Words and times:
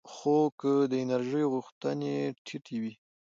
خو 0.13 0.37
که 0.59 0.73
د 0.91 0.93
انرژۍ 1.03 1.43
غوښتنې 1.51 2.15
ټیټې 2.45 2.77
وي 2.81 2.93